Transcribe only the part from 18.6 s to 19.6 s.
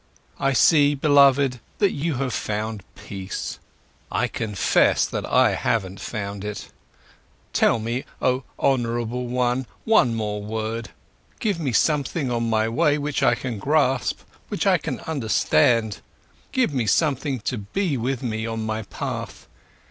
my path.